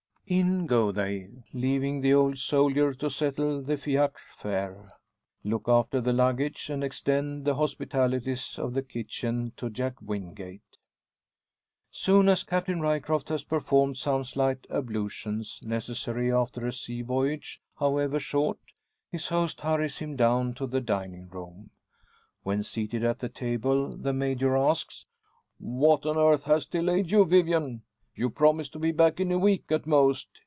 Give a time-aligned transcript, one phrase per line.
[0.27, 4.93] In go they, leaving the old soldier to settle the fiacre fare,
[5.43, 10.77] look after the luggage, and extend the hospitalities of the kitchen to Jack Wingate.
[11.89, 18.17] Soon as Captain Ryecroft has performed some slight ablutions necessary after a sea voyage however
[18.17, 18.59] short
[19.09, 21.71] his host hurries him down to the dining room.
[22.43, 25.05] When seated at the table, the Major asks
[25.59, 27.81] "What on earth has delayed you, Vivian?
[28.13, 30.27] You promised to be back in a week at most.